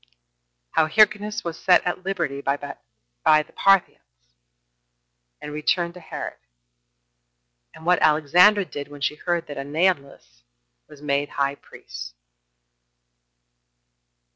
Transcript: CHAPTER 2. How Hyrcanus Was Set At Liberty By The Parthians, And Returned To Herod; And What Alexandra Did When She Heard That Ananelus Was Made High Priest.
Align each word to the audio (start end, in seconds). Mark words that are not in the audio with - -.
CHAPTER 0.01 0.15
2. 0.15 0.19
How 0.71 0.87
Hyrcanus 0.87 1.43
Was 1.43 1.59
Set 1.59 1.85
At 1.85 2.03
Liberty 2.03 2.41
By 2.41 2.57
The 2.57 3.53
Parthians, 3.53 4.01
And 5.39 5.53
Returned 5.53 5.93
To 5.93 5.99
Herod; 5.99 6.39
And 7.75 7.85
What 7.85 8.01
Alexandra 8.01 8.65
Did 8.65 8.87
When 8.87 9.01
She 9.01 9.13
Heard 9.13 9.45
That 9.45 9.59
Ananelus 9.59 10.41
Was 10.87 11.03
Made 11.03 11.29
High 11.29 11.53
Priest. 11.53 12.15